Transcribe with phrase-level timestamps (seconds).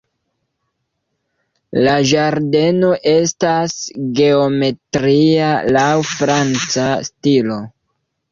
[1.87, 3.75] La ĝardeno estas
[4.21, 7.59] geometria laŭ franca stilo.